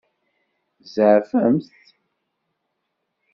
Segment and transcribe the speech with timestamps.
[0.81, 1.67] Tzeɛfemt?